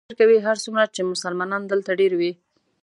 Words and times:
دوی 0.03 0.09
فکر 0.13 0.19
کوي 0.21 0.37
هرڅومره 0.47 0.85
چې 0.95 1.09
مسلمانان 1.11 1.61
دلته 1.67 1.89
ډېر 1.99 2.11
وي. 2.19 2.31